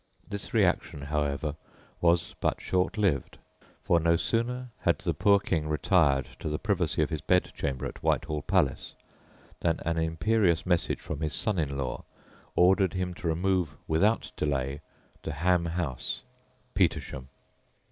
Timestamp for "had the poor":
4.79-5.39